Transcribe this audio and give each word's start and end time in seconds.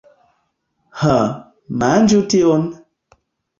Ha, 1.01 1.17
manĝu 1.85 2.25
tion! 2.37 2.67